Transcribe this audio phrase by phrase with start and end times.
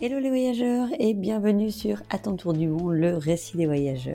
[0.00, 4.14] Hello les voyageurs et bienvenue sur À ton tour du monde, le récit des voyageurs.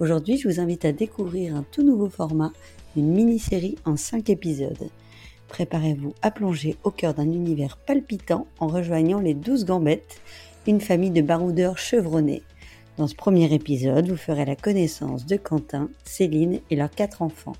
[0.00, 2.50] Aujourd'hui, je vous invite à découvrir un tout nouveau format,
[2.96, 4.90] une mini-série en 5 épisodes.
[5.46, 10.20] Préparez-vous à plonger au cœur d'un univers palpitant en rejoignant les 12 gambettes,
[10.66, 12.42] une famille de baroudeurs chevronnés.
[12.96, 17.54] Dans ce premier épisode, vous ferez la connaissance de Quentin, Céline et leurs quatre enfants.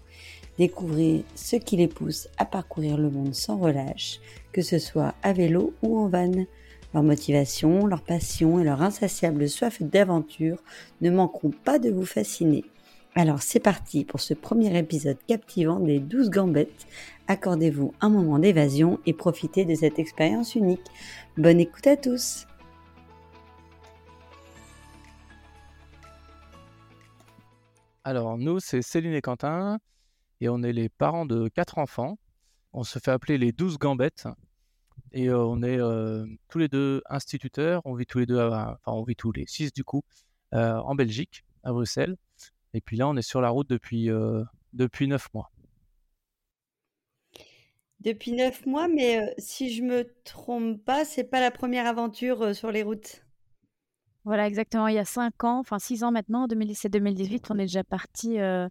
[0.59, 4.19] Découvrez ce qui les pousse à parcourir le monde sans relâche,
[4.51, 6.33] que ce soit à vélo ou en van.
[6.97, 10.57] Leur motivation, leur passion et leur insatiable soif d'aventure
[11.03, 12.65] ne manqueront pas de vous fasciner.
[13.15, 16.87] Alors c'est parti pour ce premier épisode captivant des 12 gambettes.
[17.29, 20.87] Accordez-vous un moment d'évasion et profitez de cette expérience unique.
[21.37, 22.47] Bonne écoute à tous
[28.05, 29.81] Alors nous, c'est Céline et Quentin,
[30.41, 32.17] et on est les parents de quatre enfants.
[32.73, 34.29] On se fait appeler les 12 gambettes.
[35.17, 37.81] Et euh, on est euh, tous les deux instituteurs.
[37.87, 40.03] On vit tous les deux, enfin, on vit tous les six du coup,
[40.53, 42.17] euh, en Belgique, à Bruxelles.
[42.75, 44.11] Et puis là, on est sur la route depuis,
[44.75, 45.51] depuis neuf mois.
[48.01, 52.71] Depuis neuf mois, mais si je me trompe pas, c'est pas la première aventure sur
[52.71, 53.25] les routes.
[54.25, 54.87] Voilà, exactement.
[54.89, 58.69] Il y a cinq ans, enfin six ans maintenant, 2017-2018, on est déjà parti à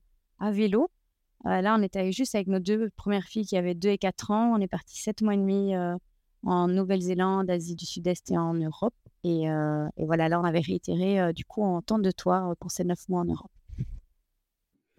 [0.51, 0.91] vélo.
[1.43, 4.53] là, on était juste avec nos deux premières filles qui avaient deux et quatre ans.
[4.55, 5.73] On est parti sept mois et demi
[6.45, 8.93] en Nouvelle-Zélande, Asie du Sud-Est et en Europe.
[9.23, 9.47] Et,
[9.97, 13.21] voilà, là, on avait réitéré, du coup, en temps de toi pour ces neuf mois
[13.21, 13.51] en Europe.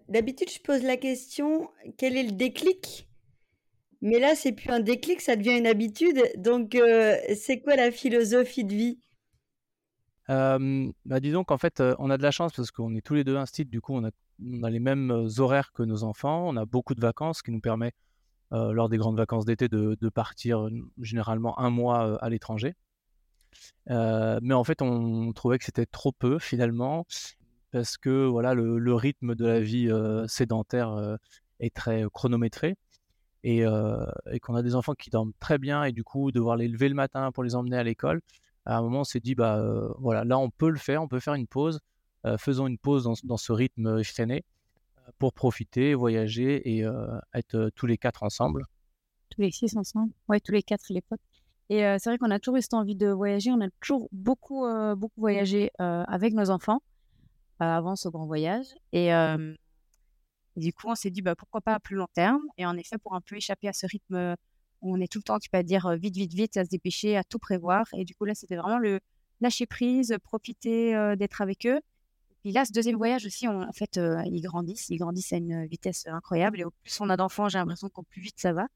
[0.09, 3.09] D'habitude, je pose la question, quel est le déclic?
[4.01, 6.21] Mais là, c'est plus un déclic, ça devient une habitude.
[6.37, 6.77] Donc,
[7.35, 8.99] c'est quoi la philosophie de vie?
[10.27, 13.37] Bah, disons qu'en fait, on a de la chance parce qu'on est tous les deux
[13.37, 14.11] instituts, du coup, on a,
[14.43, 17.51] on a, les mêmes horaires que nos enfants, on a beaucoup de vacances, ce qui
[17.51, 17.93] nous permet
[18.53, 22.75] euh, lors des grandes vacances d'été de, partir euh, généralement un mois euh, à l'étranger.
[23.87, 27.05] mais en fait, on, trouvait que c'était trop peu finalement
[27.71, 29.89] parce que voilà le, rythme de la vie
[30.27, 31.17] sédentaire
[31.59, 32.75] est très chronométré
[33.43, 33.65] et,
[34.41, 36.95] qu'on a des enfants qui dorment très bien et du coup devoir les lever le
[36.95, 38.21] matin pour les emmener à l'école.
[38.65, 39.61] À un moment, on s'est dit bah
[39.99, 41.79] voilà là on peut le faire, on peut faire une pause.
[42.37, 44.45] faisons une pause dans, ce rythme effréné
[45.19, 48.65] pour profiter, voyager et euh, être euh, tous les quatre ensemble.
[49.29, 51.19] Tous les six ensemble Oui, tous les quatre les potes.
[51.69, 53.51] Et euh, c'est vrai qu'on a toujours eu cette envie de voyager.
[53.51, 54.65] On a toujours beaucoup,
[54.95, 56.81] beaucoup voyagé avec nos enfants
[57.59, 58.67] avant ce grand voyage.
[58.93, 59.11] Et,
[60.55, 62.41] du coup, on s'est dit bah, pourquoi pas à plus long terme?
[62.57, 64.35] Et en effet, pour un peu échapper à ce rythme
[64.81, 67.17] où on est tout le temps, tu peux dire vite, vite, vite, à se dépêcher,
[67.17, 67.85] à tout prévoir.
[67.97, 69.01] Et du coup, là, c'était vraiment le
[69.41, 71.81] lâcher prise, profiter d'être avec eux
[72.47, 74.87] puis là, ce deuxième voyage aussi, en fait, euh, ils grandissent.
[74.87, 76.61] Ils grandissent à une vitesse incroyable.
[76.61, 78.67] Et au plus on a d'enfants, j'ai l'impression qu'au plus vite ça va.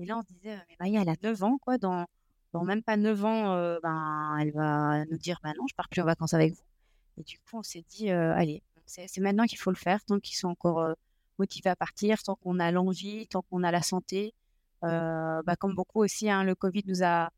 [0.00, 1.78] Et là, on se disait, mais Maya, elle a 9 ans, quoi.
[1.78, 2.04] Dans,
[2.52, 6.00] même pas 9 ans, euh, ben, elle va nous dire, bah non, je pars plus
[6.00, 6.62] en vacances avec vous.
[7.16, 10.18] Et du coup, on s'est dit, euh, allez, c'est maintenant qu'il faut le faire, tant
[10.18, 10.84] qu'ils sont encore
[11.38, 14.34] motivés à partir, tant qu'on a l'envie, tant qu'on a la santé.
[14.82, 17.30] bah, comme beaucoup aussi, hein, le Covid nous a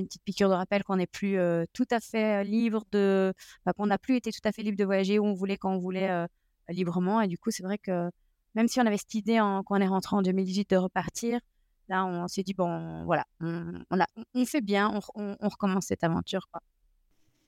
[0.00, 3.32] une petite piqûre de rappel qu'on n'est plus euh, tout à fait euh, libre de,
[3.76, 5.78] qu'on n'a plus été tout à fait libre de voyager où on voulait quand on
[5.78, 6.26] voulait euh,
[6.68, 7.20] librement.
[7.20, 8.10] Et du coup, c'est vrai que
[8.54, 11.40] même si on avait cette idée quand on est rentré en 2018 de repartir,
[11.88, 16.48] là, on s'est dit bon, voilà, on fait bien, on, recommence cette aventure.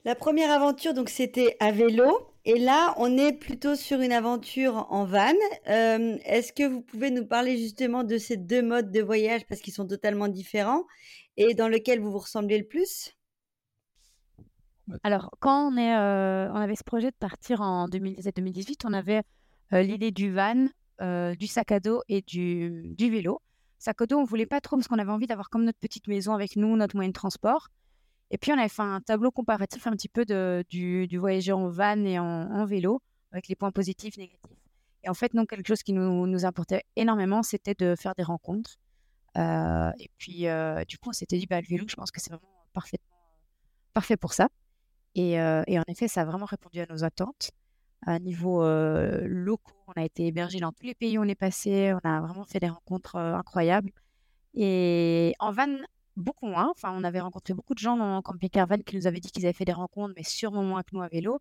[0.05, 2.31] La première aventure, donc, c'était à vélo.
[2.45, 5.33] Et là, on est plutôt sur une aventure en van.
[5.65, 9.73] Est-ce que vous pouvez nous parler justement de ces deux modes de voyage parce qu'ils
[9.73, 10.85] sont totalement différents?
[11.39, 13.15] Et dans lequel vous vous ressemblez le plus?
[15.03, 19.23] Alors, quand on, est, euh, on avait ce projet de partir en 2017-2018, on avait
[19.73, 20.67] euh, l'idée du van,
[21.01, 23.41] euh, du sac à dos et du, du vélo.
[23.77, 26.07] Sac à dos, on voulait pas trop parce qu'on avait envie d'avoir comme notre petite
[26.07, 27.69] maison avec nous, notre moyen de transport.
[28.31, 31.53] Et puis, on avait fait un tableau comparatif un petit peu de, du, du voyager
[31.53, 33.01] en van et en, vélo,
[33.31, 34.41] avec les points positifs, négatifs.
[35.03, 38.23] Et en fait, non, quelque chose qui nous, nous importait énormément, c'était de faire des
[38.23, 38.75] rencontres.
[39.37, 42.19] Euh, et puis, euh, du coup, on s'était dit, bah, le vélo, je pense que
[42.19, 43.07] c'est vraiment parfaitement
[43.93, 44.49] parfait pour ça.
[45.15, 47.51] Et, en effet, ça a vraiment répondu à nos attentes.
[48.05, 51.93] À niveau locaux, on a été hébergé dans tous les pays où on est passé.
[51.93, 53.91] On a vraiment fait des rencontres incroyables.
[54.53, 55.77] Et en van,
[56.15, 56.69] beaucoup moins.
[56.71, 59.45] Enfin, on avait rencontré beaucoup de gens en camping-car van qui nous avaient dit qu'ils
[59.45, 61.39] avaient fait des rencontres, mais sûrement moins que nous à vélo.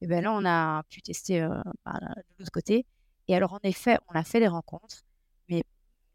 [0.00, 1.46] Et bien là, on a pu tester
[1.84, 2.86] bah, de l'autre côté.
[3.28, 5.04] Et alors, en effet, on a fait des rencontres,
[5.48, 5.62] mais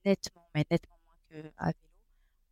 [0.04, 0.95] nettement, mais nettement
[1.58, 1.78] à vélo.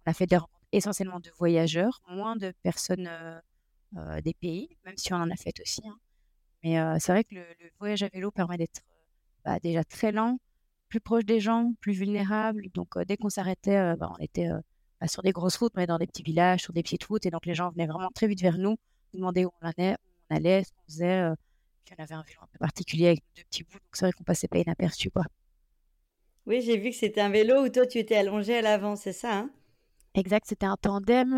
[0.05, 3.39] On a fait des rencontres essentiellement de voyageurs, moins de personnes euh,
[3.97, 5.81] euh, des pays, même si on en a fait aussi.
[5.87, 5.97] Hein.
[6.63, 7.45] Mais euh, c'est vrai que le,
[7.79, 8.81] voyage à vélo permet d'être
[9.45, 10.39] bah, déjà très lent,
[10.89, 12.69] plus proche des gens, plus vulnérable.
[12.73, 14.49] Donc dès qu'on s'arrêtait, bah, on était
[14.99, 17.25] pas sur des grosses routes, mais dans des petits villages, sur des petites routes.
[17.25, 18.77] Et donc, les gens venaient vraiment très vite vers nous,
[19.13, 21.29] nous demander où on allait, où on allait, ce qu'on faisait.
[21.85, 24.13] Puis on avait un vélo un peu particulier avec deux petits bouts, donc c'est vrai
[24.13, 25.23] qu'on passait pas inaperçu, quoi.
[26.45, 29.13] Oui, j'ai vu que c'était un vélo où toi, tu étais allongé à l'avant, c'est
[29.13, 29.49] ça hein?
[30.13, 31.33] Exact, c'était un tandem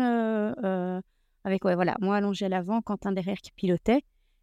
[1.44, 4.02] avec, ouais, voilà, moi allongé à l'avant, Quentin derrière qui pilotait.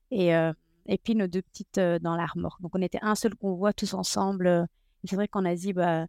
[0.09, 2.57] Et, et puis nos deux petites dans l'armor.
[2.61, 4.67] Donc on était un seul convoi tous ensemble.
[5.03, 6.07] c'est vrai qu'en Asie, bah,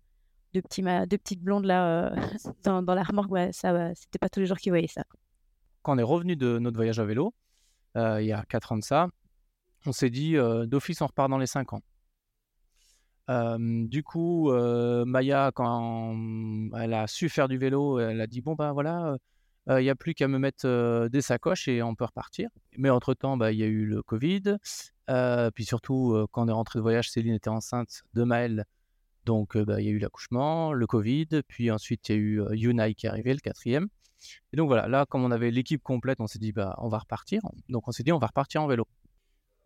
[0.55, 2.15] deux, petits, deux petites blondes là
[2.63, 5.05] dans, dans l'armor, ouais, ça, c'était pas tous les jours qu'ils voyaient ça.
[5.83, 7.35] Quand on est revenu de notre voyage à vélo,
[7.97, 9.09] il y a quatre ans de ça,
[9.85, 10.37] on s'est dit
[10.67, 11.83] d'office on repart dans les cinq ans.
[13.29, 16.17] Du coup, Maya, quand
[16.79, 19.17] elle a su faire du vélo, elle a dit bon bah voilà,
[19.69, 22.51] il n'y a plus qu'à me mettre des sacoches et on peut repartir.
[22.77, 24.57] Mais entre-temps, bah, il y a eu le Covid.
[25.55, 28.65] puis surtout, quand on est rentré de voyage, Céline était enceinte de Maël.
[29.25, 31.29] Donc, bah, il y a eu l'accouchement, le Covid.
[31.49, 33.89] Puis ensuite, il y a eu Yunai qui est arrivé, le quatrième.
[34.53, 36.99] Et donc voilà, là, comme on avait l'équipe complète, on s'est dit, bah, on va
[36.99, 37.41] repartir.
[37.71, 38.87] Donc, on s'est dit, on va repartir en vélo.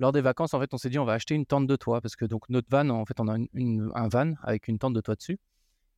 [0.01, 2.01] Lors des vacances, en fait, on s'est dit, on va acheter une tente de toit.
[2.01, 5.01] Parce que donc, notre van, en fait, on a un van avec une tente de
[5.01, 5.39] toit dessus.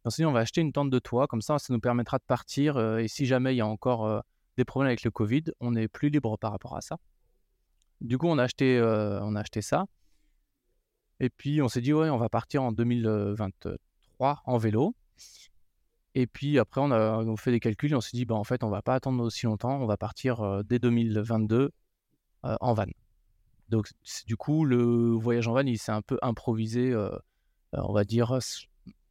[0.05, 2.19] On s'est dit, on va acheter une tente de toit, comme ça, ça nous permettra
[2.19, 2.77] de partir.
[2.79, 4.21] Euh, et si jamais il y a encore euh,
[4.57, 6.97] des problèmes avec le Covid, on est plus libre par rapport à ça.
[8.01, 9.21] Du coup, on a acheté, euh,
[9.61, 9.85] ça.
[11.21, 14.95] Et puis, on s'est dit, ouais, on va partir en 2023 en vélo.
[16.15, 18.65] Et puis après, on a, fait des calculs et on s'est dit, bah, en fait,
[18.65, 21.71] on va pas attendre aussi longtemps, on va partir dès 2022
[22.43, 22.87] en van.
[23.71, 23.89] Donc,
[24.27, 26.95] du coup, le voyage en van, il s'est un peu improvisé,
[27.73, 28.41] on va dire,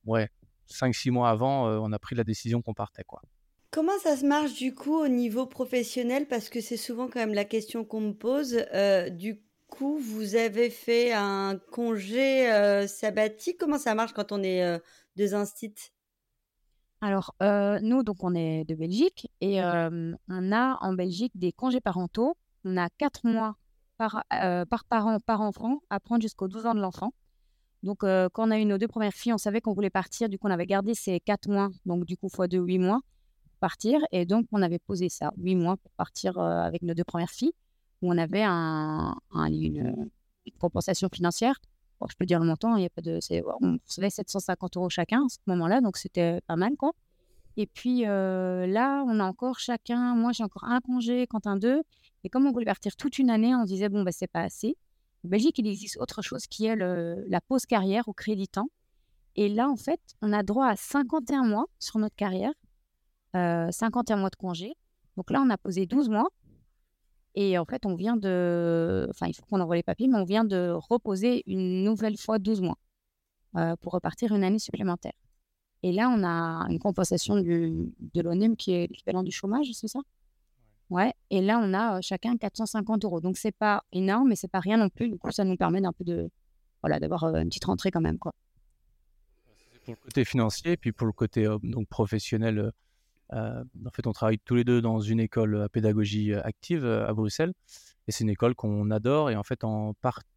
[0.06, 0.30] ouais,
[0.70, 3.04] 5-6 mois avant, euh, on a pris la décision qu'on partait.
[3.04, 3.22] quoi.
[3.72, 6.28] Comment ça se marche du coup au niveau professionnel?
[6.28, 8.66] Parce que c'est souvent quand même la question qu'on me pose.
[8.74, 13.58] Euh, du coup, vous avez fait un congé euh, sabbatique?
[13.60, 14.82] Comment ça marche quand on est
[15.16, 15.92] deux instits?
[17.02, 22.36] Alors, nous, donc, on est de Belgique et on a en Belgique des congés parentaux.
[22.66, 23.56] On a 4 mois
[24.00, 24.24] par,
[24.70, 27.14] par parent, par enfant, à prendre jusqu'aux 12 ans de l'enfant.
[27.84, 30.28] Donc, euh, quand on a eu nos deux premières filles, on savait qu'on voulait partir.
[30.30, 33.00] Du coup, on avait gardé ces quatre mois, donc du coup, fois deux, huit mois,
[33.44, 34.02] pour partir.
[34.12, 37.30] Et donc, on avait posé ça, huit mois pour partir euh, avec nos deux premières
[37.30, 37.54] filles,
[38.02, 40.10] où on avait un, une,
[40.60, 41.56] compensation financière.
[42.10, 43.20] je peux dire le montant, il y a pas de,
[43.62, 46.92] on recevait 750 euros chacun à ce moment-là, donc c'était pas mal, quoi.
[47.56, 51.84] Et puis euh, là, on a encore chacun, moi j'ai encore un congé, Quentin deux.
[52.24, 54.76] Et comme on voulait partir toute une année, on disait, bon, bah, c'est pas assez.
[55.26, 58.70] En Belgique, il existe autre chose qui est la pause carrière au crédit temps.
[59.36, 62.52] Et là, en fait, on a droit à 51 mois sur notre carrière,
[63.34, 64.74] 51 euh, mois de congé.
[65.18, 66.30] Donc là, on a posé 12 mois.
[67.36, 69.08] Et en fait, on vient de.
[69.10, 72.40] Enfin, il faut qu'on envoie les papiers, mais on vient de reposer une nouvelle fois
[72.40, 72.78] 12 mois
[73.56, 75.14] euh, pour repartir une année supplémentaire.
[75.84, 79.88] Et là, on a une compensation du, de l'ONEM qui est l'équivalent du chômage, c'est
[79.88, 80.00] ça?
[80.90, 83.22] Ouais, et là, on a chacun 450 euros.
[83.22, 85.10] Donc, c'est pas énorme, mais c'est pas rien non plus.
[85.10, 86.30] Du coup, ça nous permet d'un peu de.
[86.82, 88.34] Voilà, d'avoir une petite rentrée quand même, quoi.
[89.86, 92.72] Pour le côté financier, puis pour le côté donc professionnel,
[93.32, 97.54] en fait, on travaille tous les deux dans une école à pédagogie active à Bruxelles.
[98.08, 99.30] Et c'est une école qu'on adore.
[99.30, 99.94] Et en fait, en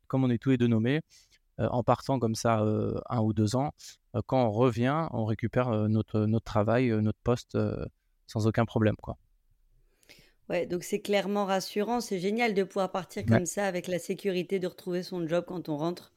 [0.06, 1.00] comme on est tous les deux nommés,
[1.58, 2.62] en partant comme ça
[3.08, 3.72] un ou deux ans,
[4.26, 7.56] quand on revient, on récupère notre, notre travail, notre poste
[8.26, 9.16] sans aucun problème, quoi.
[10.52, 12.00] Ouais, donc c'est clairement rassurant.
[12.00, 15.68] C'est génial de pouvoir partir comme ça avec la sécurité de retrouver son job quand
[15.68, 16.12] on rentre.